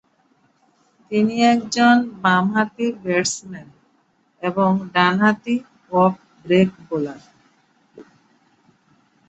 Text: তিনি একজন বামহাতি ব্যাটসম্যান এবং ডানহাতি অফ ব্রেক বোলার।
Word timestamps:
তিনি 1.11 1.35
একজন 1.53 1.95
বামহাতি 2.23 2.87
ব্যাটসম্যান 3.03 3.67
এবং 4.43 4.69
ডানহাতি 4.93 5.55
অফ 5.93 6.13
ব্রেক 6.45 6.69
বোলার। 6.87 7.21